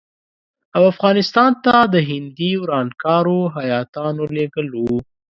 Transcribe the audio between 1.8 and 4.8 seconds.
د هندي ورانکارو هیاتونه لېږل